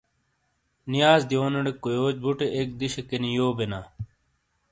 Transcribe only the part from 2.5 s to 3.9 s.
ایک دِشے کینی یو بینا۔